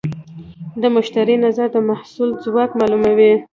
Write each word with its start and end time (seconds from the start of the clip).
د 0.81 0.83
مشتری 0.95 1.35
نظر 1.45 1.67
د 1.73 1.77
محصول 1.89 2.29
ځواک 2.43 2.71
معلوموي. 2.79 3.33